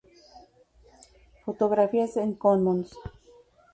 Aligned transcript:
Fotografías 1.45 2.17
en 2.17 2.33
Commons. 2.33 2.91